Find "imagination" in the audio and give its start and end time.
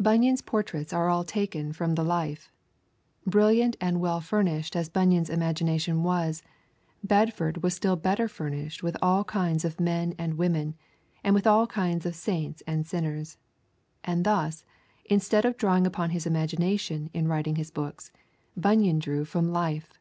5.30-6.02, 16.26-17.08